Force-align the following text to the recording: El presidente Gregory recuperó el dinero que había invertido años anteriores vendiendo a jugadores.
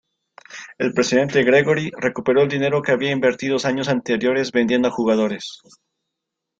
El 0.79 0.93
presidente 0.95 1.43
Gregory 1.43 1.91
recuperó 1.95 2.41
el 2.41 2.49
dinero 2.49 2.81
que 2.81 2.91
había 2.91 3.11
invertido 3.11 3.57
años 3.65 3.87
anteriores 3.87 4.51
vendiendo 4.51 4.87
a 4.87 4.91
jugadores. 4.91 5.61